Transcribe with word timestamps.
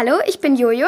Hallo, 0.00 0.20
ich 0.28 0.38
bin 0.38 0.54
Jojo. 0.54 0.86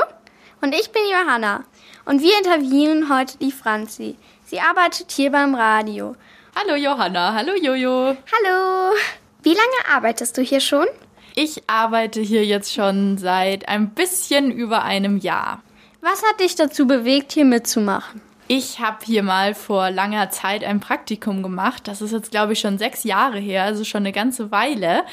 Und 0.61 0.72
ich 0.72 0.93
bin 0.93 1.03
Johanna. 1.10 1.64
Und 2.04 2.22
wir 2.22 2.38
interviewen 2.38 3.13
heute 3.13 3.39
die 3.39 3.51
Franzi. 3.51 4.17
Sie 4.47 4.61
arbeitet 4.61 5.11
hier 5.11 5.33
beim 5.33 5.57
Radio. 5.57 6.15
Hallo 6.55 6.77
Johanna, 6.77 7.35
hallo 7.35 7.57
Jojo. 7.57 8.17
Hallo. 8.31 8.95
Wie 9.43 9.49
lange 9.49 9.93
arbeitest 9.93 10.38
du 10.38 10.43
hier 10.43 10.61
schon? 10.61 10.87
Ich 11.35 11.65
arbeite 11.67 12.21
hier 12.21 12.45
jetzt 12.45 12.73
schon 12.73 13.19
seit 13.19 13.69
ein 13.69 13.91
bisschen 13.91 14.53
über 14.53 14.84
einem 14.84 15.18
Jahr. 15.18 15.61
Was 16.00 16.22
hat 16.22 16.38
dich 16.38 16.54
dazu 16.54 16.86
bewegt, 16.86 17.32
hier 17.32 17.46
mitzumachen? 17.46 18.20
Ich 18.53 18.80
habe 18.80 19.05
hier 19.05 19.23
mal 19.23 19.55
vor 19.55 19.93
langer 19.93 20.30
Zeit 20.30 20.64
ein 20.64 20.80
Praktikum 20.80 21.41
gemacht. 21.41 21.87
Das 21.87 22.03
ist 22.03 22.11
jetzt, 22.11 22.33
glaube 22.33 22.55
ich, 22.55 22.59
schon 22.59 22.79
sechs 22.79 23.05
Jahre 23.05 23.39
her, 23.39 23.62
also 23.62 23.84
schon 23.84 24.01
eine 24.03 24.11
ganze 24.11 24.51
Weile. 24.51 25.05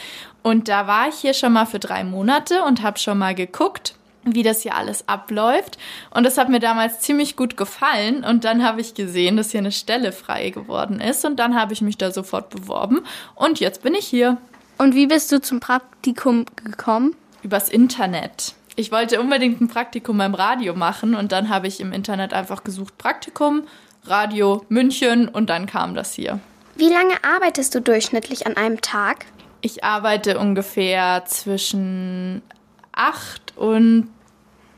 Und 0.42 0.70
da 0.70 0.88
war 0.88 1.08
ich 1.10 1.18
hier 1.18 1.36
schon 1.36 1.54
mal 1.54 1.68
für 1.68 1.78
drei 1.78 2.04
Monate 2.04 2.64
und 2.64 2.82
habe 2.82 2.98
schon 2.98 3.20
mal 3.20 3.36
geguckt, 3.36 3.94
wie 4.24 4.42
das 4.42 4.64
hier 4.64 4.74
alles 4.74 5.08
abläuft. 5.08 5.78
Und 6.10 6.24
das 6.24 6.40
hat 6.40 6.50
mir 6.50 6.60
damals 6.60 7.02
ziemlich 7.02 7.36
gut 7.36 7.58
gefallen. 7.58 8.24
Und 8.24 8.44
dann 8.44 8.64
habe 8.64 8.82
ich 8.82 8.96
gesehen, 8.96 9.38
dass 9.38 9.52
hier 9.52 9.60
eine 9.60 9.72
Stelle 9.72 10.14
frei 10.14 10.50
geworden 10.50 11.00
ist. 11.00 11.24
Und 11.24 11.36
dann 11.36 11.54
habe 11.54 11.74
ich 11.74 11.82
mich 11.82 12.00
da 12.00 12.10
sofort 12.10 12.50
beworben. 12.50 13.04
Und 13.36 13.60
jetzt 13.60 13.84
bin 13.84 13.94
ich 13.94 14.08
hier. 14.08 14.38
Und 14.80 14.96
wie 14.96 15.06
bist 15.06 15.32
du 15.32 15.40
zum 15.40 15.60
Praktikum 15.60 16.46
gekommen? 16.56 17.16
Übers 17.44 17.70
Internet. 17.70 18.56
Ich 18.80 18.92
wollte 18.92 19.20
unbedingt 19.20 19.60
ein 19.60 19.70
Praktikum 19.70 20.20
beim 20.20 20.36
Radio 20.36 20.76
machen 20.76 21.16
und 21.16 21.32
dann 21.32 21.50
habe 21.50 21.66
ich 21.66 21.82
im 21.82 21.92
Internet 21.92 22.32
einfach 22.32 22.64
gesucht 22.64 22.96
Praktikum, 23.00 23.64
Radio 24.04 24.64
München 24.70 25.28
und 25.28 25.50
dann 25.50 25.66
kam 25.66 25.96
das 25.96 26.14
hier. 26.14 26.40
Wie 26.76 26.88
lange 26.88 27.16
arbeitest 27.24 27.74
du 27.74 27.82
durchschnittlich 27.82 28.46
an 28.46 28.56
einem 28.56 28.80
Tag? 28.80 29.26
Ich 29.62 29.84
arbeite 29.84 30.38
ungefähr 30.38 31.24
zwischen 31.26 32.44
acht 32.92 33.58
und 33.58 34.12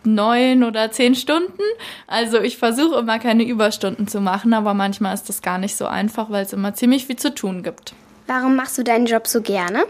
neun 0.05 0.63
oder 0.63 0.91
zehn 0.91 1.13
Stunden. 1.13 1.61
Also 2.07 2.39
ich 2.39 2.57
versuche 2.57 2.99
immer 2.99 3.19
keine 3.19 3.43
Überstunden 3.43 4.07
zu 4.07 4.21
machen, 4.21 4.53
aber 4.53 4.73
manchmal 4.73 5.13
ist 5.13 5.27
das 5.27 5.41
gar 5.41 5.57
nicht 5.57 5.75
so 5.75 5.85
einfach, 5.85 6.29
weil 6.29 6.45
es 6.45 6.53
immer 6.53 6.73
ziemlich 6.73 7.05
viel 7.05 7.17
zu 7.17 7.35
tun 7.35 7.63
gibt. 7.63 7.93
Warum 8.27 8.55
machst 8.55 8.77
du 8.77 8.83
deinen 8.85 9.07
Job 9.07 9.27
so 9.27 9.41
gerne? 9.41 9.83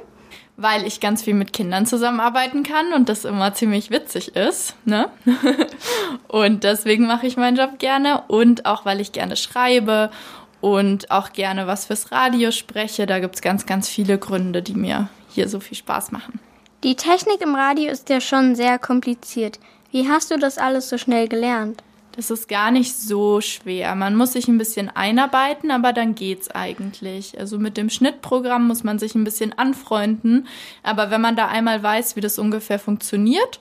Weil 0.62 0.86
ich 0.86 1.00
ganz 1.00 1.24
viel 1.24 1.36
mit 1.36 1.54
Kindern 1.54 1.86
zusammenarbeiten 1.86 2.64
kann 2.64 2.92
und 2.92 3.08
das 3.08 3.24
immer 3.24 3.54
ziemlich 3.54 3.92
witzig 3.92 4.36
ist. 4.36 4.76
Ne? 4.86 5.10
und 6.28 6.64
deswegen 6.64 7.08
mache 7.08 7.28
ich 7.28 7.38
meinen 7.38 7.56
Job 7.56 7.80
gerne 7.80 8.24
und 8.28 8.66
auch 8.66 8.84
weil 8.84 9.00
ich 9.00 9.14
gerne 9.14 9.38
schreibe 9.38 10.12
und 10.60 11.12
auch 11.12 11.32
gerne 11.32 11.66
was 11.66 11.86
fürs 11.86 12.12
Radio 12.12 12.52
spreche. 12.52 13.06
Da 13.06 13.20
gibt 13.20 13.36
es 13.36 13.42
ganz, 13.42 13.66
ganz 13.66 13.88
viele 13.88 14.18
Gründe, 14.18 14.62
die 14.62 14.74
mir 14.74 15.08
hier 15.30 15.48
so 15.48 15.60
viel 15.60 15.78
Spaß 15.78 16.12
machen. 16.12 16.40
Die 16.84 16.96
Technik 16.96 17.42
im 17.42 17.56
Radio 17.56 17.90
ist 17.90 18.10
ja 18.10 18.20
schon 18.20 18.56
sehr 18.56 18.80
kompliziert. 18.80 19.60
Wie 19.92 20.08
hast 20.10 20.32
du 20.32 20.38
das 20.38 20.58
alles 20.58 20.90
so 20.90 20.98
schnell 20.98 21.28
gelernt? 21.28 21.84
Das 22.14 22.32
ist 22.32 22.50
gar 22.50 22.72
nicht 22.72 22.96
so 22.96 23.40
schwer. 23.40 23.96
Man 23.96 24.16
muss 24.16 24.34
sich 24.34 24.48
ein 24.48 24.58
bisschen 24.58 24.90
einarbeiten, 24.90 25.72
aber 25.72 25.94
dann 25.94 26.16
geht's 26.16 26.50
eigentlich. 26.50 27.40
Also 27.40 27.60
mit 27.60 27.78
dem 27.78 27.90
Schnittprogramm 27.90 28.68
muss 28.68 28.84
man 28.84 29.00
sich 29.00 29.16
ein 29.16 29.24
bisschen 29.24 29.58
anfreunden. 29.58 30.48
Aber 30.84 31.12
wenn 31.12 31.22
man 31.22 31.36
da 31.36 31.48
einmal 31.48 31.82
weiß, 31.82 32.16
wie 32.16 32.22
das 32.22 32.40
ungefähr 32.40 32.80
funktioniert, 32.80 33.60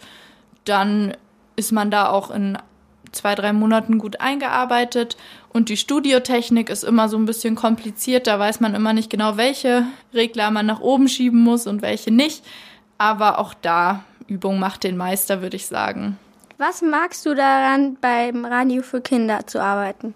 dann 0.64 1.14
ist 1.56 1.72
man 1.72 1.90
da 1.90 2.10
auch 2.10 2.30
in 2.30 2.58
zwei, 3.12 3.34
drei 3.34 3.52
Monaten 3.52 3.98
gut 3.98 4.20
eingearbeitet. 4.20 5.16
Und 5.50 5.68
die 5.68 5.76
Studiotechnik 5.76 6.70
ist 6.70 6.84
immer 6.84 7.08
so 7.08 7.16
ein 7.16 7.26
bisschen 7.26 7.54
kompliziert. 7.54 8.26
Da 8.26 8.38
weiß 8.38 8.60
man 8.60 8.74
immer 8.74 8.92
nicht 8.92 9.10
genau, 9.10 9.36
welche 9.36 9.84
Regler 10.14 10.50
man 10.50 10.66
nach 10.66 10.80
oben 10.80 11.08
schieben 11.08 11.40
muss 11.40 11.66
und 11.66 11.82
welche 11.82 12.10
nicht. 12.10 12.44
Aber 12.96 13.38
auch 13.38 13.54
da, 13.54 14.04
Übung 14.26 14.58
macht 14.58 14.84
den 14.84 14.96
Meister, 14.96 15.42
würde 15.42 15.56
ich 15.56 15.66
sagen. 15.66 16.18
Was 16.58 16.82
magst 16.82 17.24
du 17.24 17.34
daran, 17.34 17.96
beim 18.00 18.44
Radio 18.44 18.82
für 18.82 19.00
Kinder 19.00 19.46
zu 19.46 19.62
arbeiten? 19.62 20.14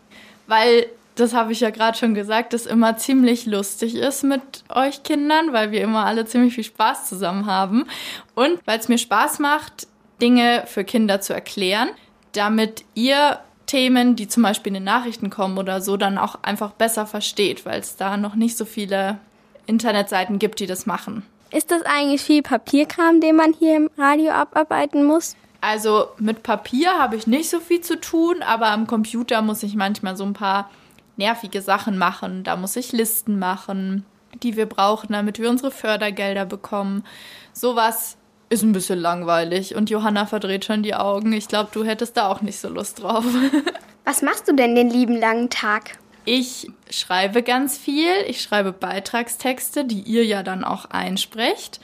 Weil, 0.48 0.86
das 1.14 1.34
habe 1.34 1.52
ich 1.52 1.60
ja 1.60 1.70
gerade 1.70 1.96
schon 1.96 2.14
gesagt, 2.14 2.52
es 2.52 2.66
immer 2.66 2.96
ziemlich 2.96 3.46
lustig 3.46 3.94
ist 3.94 4.24
mit 4.24 4.64
euch 4.68 5.04
Kindern, 5.04 5.52
weil 5.52 5.70
wir 5.70 5.82
immer 5.82 6.04
alle 6.04 6.24
ziemlich 6.26 6.54
viel 6.54 6.64
Spaß 6.64 7.08
zusammen 7.08 7.46
haben. 7.46 7.86
Und 8.34 8.58
weil 8.64 8.80
es 8.80 8.88
mir 8.88 8.98
Spaß 8.98 9.38
macht, 9.38 9.86
Dinge 10.20 10.64
für 10.66 10.82
Kinder 10.82 11.20
zu 11.20 11.32
erklären, 11.32 11.90
damit 12.32 12.84
ihr 12.94 13.38
Themen, 13.66 14.16
die 14.16 14.26
zum 14.26 14.42
Beispiel 14.42 14.70
in 14.70 14.74
den 14.74 14.84
Nachrichten 14.84 15.30
kommen 15.30 15.58
oder 15.58 15.80
so, 15.80 15.96
dann 15.96 16.18
auch 16.18 16.42
einfach 16.42 16.72
besser 16.72 17.06
versteht, 17.06 17.64
weil 17.64 17.78
es 17.78 17.94
da 17.94 18.16
noch 18.16 18.34
nicht 18.34 18.56
so 18.56 18.64
viele 18.64 19.18
Internetseiten 19.66 20.40
gibt, 20.40 20.58
die 20.58 20.66
das 20.66 20.86
machen. 20.86 21.24
Ist 21.52 21.70
das 21.70 21.82
eigentlich 21.82 22.22
viel 22.22 22.42
Papierkram, 22.42 23.20
den 23.20 23.36
man 23.36 23.52
hier 23.52 23.76
im 23.76 23.90
Radio 23.96 24.32
abarbeiten 24.32 25.04
muss? 25.04 25.36
Also 25.62 26.08
mit 26.18 26.42
Papier 26.42 26.98
habe 26.98 27.14
ich 27.14 27.28
nicht 27.28 27.48
so 27.48 27.60
viel 27.60 27.80
zu 27.80 27.98
tun, 28.00 28.42
aber 28.42 28.66
am 28.66 28.88
Computer 28.88 29.42
muss 29.42 29.62
ich 29.62 29.76
manchmal 29.76 30.16
so 30.16 30.24
ein 30.24 30.32
paar 30.32 30.68
nervige 31.16 31.62
Sachen 31.62 31.96
machen. 31.96 32.42
Da 32.42 32.56
muss 32.56 32.74
ich 32.74 32.90
Listen 32.90 33.38
machen, 33.38 34.04
die 34.42 34.56
wir 34.56 34.66
brauchen, 34.66 35.12
damit 35.12 35.38
wir 35.38 35.48
unsere 35.48 35.70
Fördergelder 35.70 36.46
bekommen. 36.46 37.04
Sowas 37.52 38.16
ist 38.50 38.64
ein 38.64 38.72
bisschen 38.72 38.98
langweilig 38.98 39.76
und 39.76 39.88
Johanna 39.88 40.26
verdreht 40.26 40.64
schon 40.64 40.82
die 40.82 40.96
Augen. 40.96 41.32
Ich 41.32 41.46
glaube, 41.46 41.70
du 41.72 41.84
hättest 41.84 42.16
da 42.16 42.26
auch 42.26 42.42
nicht 42.42 42.58
so 42.58 42.68
Lust 42.68 43.00
drauf. 43.00 43.24
Was 44.04 44.20
machst 44.20 44.48
du 44.48 44.54
denn 44.56 44.74
den 44.74 44.90
lieben 44.90 45.16
langen 45.16 45.48
Tag? 45.48 45.96
Ich 46.24 46.72
schreibe 46.90 47.44
ganz 47.44 47.78
viel. 47.78 48.10
Ich 48.26 48.42
schreibe 48.42 48.72
Beitragstexte, 48.72 49.84
die 49.84 50.00
ihr 50.00 50.24
ja 50.24 50.42
dann 50.42 50.64
auch 50.64 50.86
einsprecht. 50.86 51.78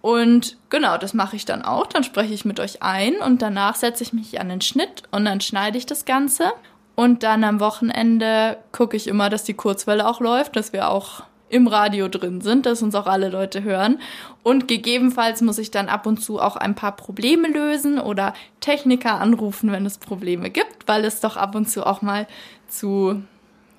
Und 0.00 0.56
genau, 0.70 0.98
das 0.98 1.14
mache 1.14 1.36
ich 1.36 1.44
dann 1.44 1.62
auch. 1.62 1.86
Dann 1.86 2.04
spreche 2.04 2.32
ich 2.32 2.44
mit 2.44 2.60
euch 2.60 2.82
ein 2.82 3.16
und 3.16 3.42
danach 3.42 3.74
setze 3.74 4.04
ich 4.04 4.12
mich 4.12 4.40
an 4.40 4.48
den 4.48 4.60
Schnitt 4.60 5.02
und 5.10 5.24
dann 5.24 5.40
schneide 5.40 5.78
ich 5.78 5.86
das 5.86 6.04
Ganze. 6.04 6.52
Und 6.94 7.22
dann 7.22 7.44
am 7.44 7.60
Wochenende 7.60 8.56
gucke 8.72 8.96
ich 8.96 9.06
immer, 9.06 9.28
dass 9.28 9.44
die 9.44 9.54
Kurzwelle 9.54 10.08
auch 10.08 10.20
läuft, 10.20 10.56
dass 10.56 10.72
wir 10.72 10.88
auch 10.88 11.24
im 11.48 11.66
Radio 11.68 12.08
drin 12.08 12.40
sind, 12.40 12.66
dass 12.66 12.82
uns 12.82 12.94
auch 12.94 13.06
alle 13.06 13.28
Leute 13.28 13.62
hören. 13.62 14.00
Und 14.42 14.66
gegebenenfalls 14.66 15.42
muss 15.42 15.58
ich 15.58 15.70
dann 15.70 15.88
ab 15.88 16.06
und 16.06 16.18
zu 16.18 16.40
auch 16.40 16.56
ein 16.56 16.74
paar 16.74 16.96
Probleme 16.96 17.48
lösen 17.48 17.98
oder 18.00 18.34
Techniker 18.60 19.20
anrufen, 19.20 19.70
wenn 19.70 19.86
es 19.86 19.98
Probleme 19.98 20.50
gibt, 20.50 20.86
weil 20.88 21.04
es 21.04 21.20
doch 21.20 21.36
ab 21.36 21.54
und 21.54 21.68
zu 21.68 21.86
auch 21.86 22.02
mal 22.02 22.26
zu 22.68 23.22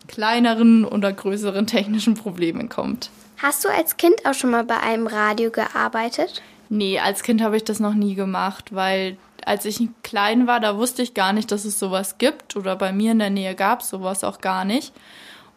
kleineren 0.08 0.86
oder 0.86 1.12
größeren 1.14 1.68
technischen 1.68 2.16
Problemen 2.16 2.70
kommt. 2.70 3.10
Hast 3.38 3.66
du 3.66 3.70
als 3.70 3.98
Kind 3.98 4.26
auch 4.26 4.34
schon 4.34 4.52
mal 4.52 4.64
bei 4.64 4.80
einem 4.80 5.08
Radio 5.08 5.52
gearbeitet? 5.52 6.42
Nee, 6.70 7.00
als 7.00 7.24
Kind 7.24 7.42
habe 7.42 7.58
ich 7.58 7.64
das 7.64 7.80
noch 7.80 7.94
nie 7.94 8.16
gemacht, 8.16 8.74
weil 8.74 9.18
als 9.46 9.64
ich 9.66 9.80
klein 10.04 10.48
war, 10.48 10.60
da 10.60 10.78
wusste 10.78 11.02
ich 11.02 11.14
gar 11.14 11.34
nicht, 11.34 11.52
dass 11.52 11.64
es 11.64 11.80
sowas 11.80 12.18
gibt 12.18 12.56
oder 12.56 12.76
bei 12.76 12.92
mir 12.92 13.14
in 13.14 13.20
der 13.20 13.30
Nähe 13.30 13.56
gab 13.56 13.82
es 13.82 13.90
sowas 13.90 14.24
auch 14.24 14.42
gar 14.42 14.66
nicht. 14.66 14.94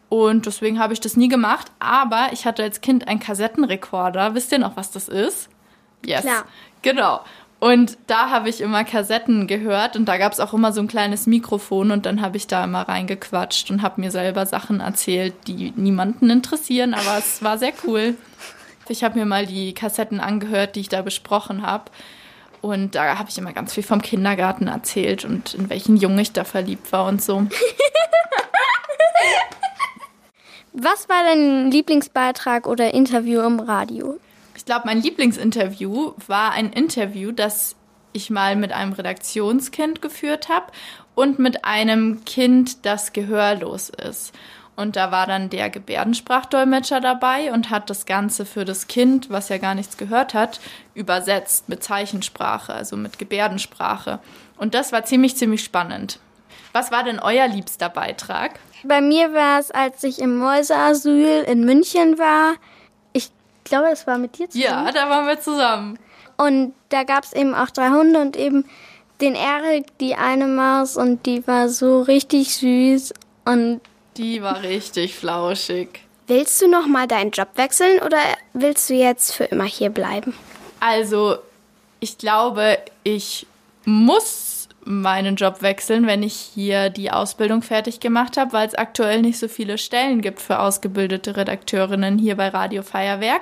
Und 0.07 0.45
deswegen 0.45 0.79
habe 0.79 0.93
ich 0.93 0.99
das 0.99 1.15
nie 1.15 1.29
gemacht. 1.29 1.71
Aber 1.79 2.29
ich 2.33 2.45
hatte 2.45 2.63
als 2.63 2.81
Kind 2.81 3.07
einen 3.07 3.21
Kassettenrekorder. 3.21 4.35
Wisst 4.35 4.51
ihr 4.51 4.59
noch, 4.59 4.75
was 4.75 4.91
das 4.91 5.07
ist? 5.07 5.49
Yes. 6.05 6.21
Klar. 6.21 6.45
Genau. 6.81 7.21
Und 7.61 7.99
da 8.07 8.31
habe 8.31 8.49
ich 8.49 8.59
immer 8.59 8.83
Kassetten 8.83 9.45
gehört 9.45 9.95
und 9.95 10.05
da 10.05 10.17
gab 10.17 10.33
es 10.33 10.39
auch 10.39 10.51
immer 10.51 10.73
so 10.73 10.81
ein 10.81 10.87
kleines 10.87 11.27
Mikrofon 11.27 11.91
und 11.91 12.07
dann 12.07 12.19
habe 12.19 12.35
ich 12.35 12.47
da 12.47 12.63
immer 12.63 12.81
reingequatscht 12.81 13.69
und 13.69 13.83
habe 13.83 14.01
mir 14.01 14.09
selber 14.09 14.47
Sachen 14.47 14.79
erzählt, 14.79 15.35
die 15.45 15.71
niemanden 15.75 16.31
interessieren, 16.31 16.95
aber 16.95 17.19
es 17.19 17.43
war 17.43 17.59
sehr 17.59 17.73
cool. 17.85 18.15
Ich 18.89 19.03
habe 19.03 19.19
mir 19.19 19.27
mal 19.27 19.45
die 19.45 19.75
Kassetten 19.75 20.19
angehört, 20.19 20.75
die 20.75 20.79
ich 20.79 20.89
da 20.89 21.03
besprochen 21.03 21.61
habe. 21.61 21.91
Und 22.61 22.95
da 22.95 23.19
habe 23.19 23.29
ich 23.29 23.37
immer 23.37 23.53
ganz 23.53 23.75
viel 23.75 23.83
vom 23.83 24.01
Kindergarten 24.01 24.65
erzählt 24.67 25.23
und 25.23 25.53
in 25.53 25.69
welchen 25.69 25.97
Jungen 25.97 26.17
ich 26.17 26.31
da 26.31 26.43
verliebt 26.43 26.91
war 26.91 27.05
und 27.05 27.21
so. 27.21 27.45
Was 30.73 31.09
war 31.09 31.23
dein 31.25 31.69
Lieblingsbeitrag 31.69 32.65
oder 32.65 32.95
Interview 32.95 33.41
im 33.41 33.59
Radio? 33.59 34.19
Ich 34.61 34.65
glaube, 34.65 34.83
mein 34.85 35.01
Lieblingsinterview 35.01 36.13
war 36.27 36.51
ein 36.51 36.71
Interview, 36.71 37.31
das 37.31 37.75
ich 38.13 38.29
mal 38.29 38.55
mit 38.55 38.71
einem 38.71 38.93
Redaktionskind 38.93 40.03
geführt 40.03 40.49
habe 40.49 40.67
und 41.15 41.39
mit 41.39 41.65
einem 41.65 42.23
Kind, 42.25 42.85
das 42.85 43.11
gehörlos 43.11 43.89
ist. 43.89 44.35
Und 44.75 44.97
da 44.97 45.11
war 45.11 45.25
dann 45.25 45.49
der 45.49 45.71
Gebärdensprachdolmetscher 45.71 47.01
dabei 47.01 47.51
und 47.51 47.71
hat 47.71 47.89
das 47.89 48.05
Ganze 48.05 48.45
für 48.45 48.63
das 48.63 48.85
Kind, 48.85 49.31
was 49.31 49.49
ja 49.49 49.57
gar 49.57 49.73
nichts 49.73 49.97
gehört 49.97 50.35
hat, 50.35 50.59
übersetzt 50.93 51.67
mit 51.67 51.83
Zeichensprache, 51.83 52.71
also 52.71 52.95
mit 52.95 53.17
Gebärdensprache. 53.17 54.19
Und 54.57 54.75
das 54.75 54.91
war 54.91 55.05
ziemlich, 55.05 55.35
ziemlich 55.37 55.63
spannend. 55.63 56.19
Was 56.71 56.91
war 56.91 57.03
denn 57.03 57.17
euer 57.17 57.47
liebster 57.47 57.89
Beitrag? 57.89 58.59
Bei 58.83 59.01
mir 59.01 59.33
war 59.33 59.59
es, 59.59 59.71
als 59.71 60.03
ich 60.03 60.19
im 60.19 60.37
Mäuseasyl 60.37 61.45
in 61.47 61.65
München 61.65 62.19
war, 62.19 62.57
glaube, 63.71 63.89
das 63.89 64.05
war 64.05 64.19
mit 64.19 64.37
dir 64.37 64.49
zusammen. 64.49 64.85
Ja, 64.85 64.91
da 64.91 65.09
waren 65.09 65.25
wir 65.25 65.39
zusammen. 65.39 65.97
Und 66.37 66.73
da 66.89 67.03
gab 67.03 67.23
es 67.23 67.33
eben 67.33 67.55
auch 67.55 67.69
drei 67.69 67.89
Hunde 67.89 68.19
und 68.19 68.35
eben 68.35 68.65
den 69.21 69.35
Erik, 69.35 69.97
die 69.99 70.15
eine 70.15 70.47
Maus 70.47 70.97
und 70.97 71.25
die 71.25 71.45
war 71.47 71.69
so 71.69 72.01
richtig 72.01 72.55
süß 72.55 73.13
und 73.45 73.81
die 74.17 74.41
war 74.41 74.61
richtig 74.61 75.15
flauschig. 75.15 76.01
Willst 76.27 76.61
du 76.61 76.67
noch 76.67 76.87
mal 76.87 77.07
deinen 77.07 77.31
Job 77.31 77.49
wechseln 77.55 77.99
oder 78.01 78.17
willst 78.53 78.89
du 78.89 78.93
jetzt 78.93 79.33
für 79.33 79.45
immer 79.45 79.65
hier 79.65 79.89
bleiben? 79.89 80.33
Also, 80.79 81.37
ich 81.99 82.17
glaube, 82.17 82.77
ich 83.03 83.45
muss 83.85 84.50
meinen 84.83 85.35
Job 85.35 85.61
wechseln, 85.61 86.07
wenn 86.07 86.23
ich 86.23 86.33
hier 86.33 86.89
die 86.89 87.11
Ausbildung 87.11 87.61
fertig 87.61 87.99
gemacht 87.99 88.37
habe, 88.37 88.53
weil 88.53 88.67
es 88.67 88.75
aktuell 88.75 89.21
nicht 89.21 89.39
so 89.39 89.47
viele 89.47 89.77
Stellen 89.77 90.21
gibt 90.21 90.41
für 90.41 90.59
ausgebildete 90.59 91.37
Redakteurinnen 91.37 92.17
hier 92.17 92.35
bei 92.35 92.49
Radio 92.49 92.83
Feuerwerk. 92.83 93.41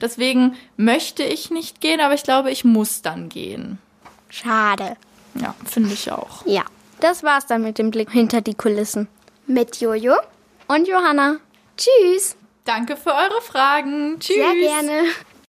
Deswegen 0.00 0.56
möchte 0.76 1.22
ich 1.22 1.50
nicht 1.50 1.80
gehen, 1.80 2.00
aber 2.00 2.14
ich 2.14 2.22
glaube, 2.22 2.50
ich 2.50 2.64
muss 2.64 3.02
dann 3.02 3.28
gehen. 3.28 3.78
Schade. 4.28 4.96
Ja, 5.34 5.54
finde 5.64 5.92
ich 5.92 6.10
auch. 6.10 6.46
Ja, 6.46 6.62
das 7.00 7.22
war's 7.22 7.46
dann 7.46 7.62
mit 7.62 7.78
dem 7.78 7.90
Blick 7.90 8.10
hinter 8.10 8.40
die 8.40 8.54
Kulissen. 8.54 9.08
Mit 9.46 9.80
Jojo 9.80 10.14
Und 10.68 10.88
Johanna. 10.88 11.36
Tschüss. 11.76 12.36
Danke 12.64 12.96
für 12.96 13.10
eure 13.10 13.40
Fragen. 13.42 14.18
Tschüss. 14.18 14.36
Sehr 14.36 14.54
gerne. 14.54 15.08